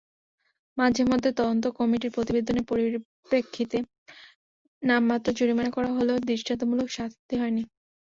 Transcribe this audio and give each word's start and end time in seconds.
মাঝেমধ্যে 0.77 1.29
তদন্ত 1.31 1.65
কমিটির 1.77 2.11
প্রতিবেদনের 2.11 2.65
পরিপ্রেক্ষিতে 2.69 3.77
নামমাত্র 4.81 5.27
জরিমানা 5.39 5.71
করা 5.71 5.89
হলেও 5.97 6.17
দৃষ্টান্তমূলক 6.29 6.87
শাস্তি 6.91 7.35
হয়নি। 7.37 7.63